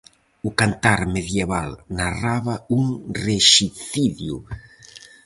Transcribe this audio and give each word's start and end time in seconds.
O 0.47 0.49
cantar 0.59 0.99
medieval 1.15 1.69
narraba 1.97 2.55
un 2.77 2.83
rexicidio. 3.27 4.35